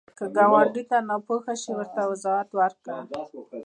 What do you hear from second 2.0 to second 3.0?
وضاحت ورکړه